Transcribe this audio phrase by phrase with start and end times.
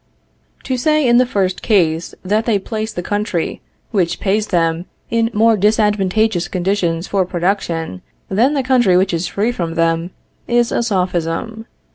[0.63, 3.61] To say in the first case that they place the country
[3.91, 9.51] which pays them in more disadvantageous conditions for production, than the country which is free
[9.51, 10.09] from them,
[10.47, 11.67] is a Sophism.